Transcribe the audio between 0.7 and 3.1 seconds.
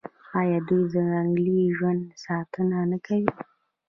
د ځنګلي ژوند ساتنه نه